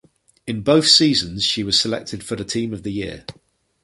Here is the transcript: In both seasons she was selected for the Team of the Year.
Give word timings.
In 0.47 0.63
both 0.63 0.87
seasons 0.87 1.43
she 1.43 1.63
was 1.63 1.79
selected 1.79 2.23
for 2.23 2.35
the 2.35 2.43
Team 2.43 2.73
of 2.73 2.81
the 2.81 2.91
Year. 2.91 3.23